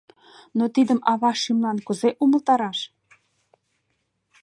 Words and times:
Но 0.57 0.65
тидым 0.75 0.99
ава 1.11 1.31
шӱмлан 1.41 1.77
кузе 1.87 2.09
умылтараш? 2.23 2.79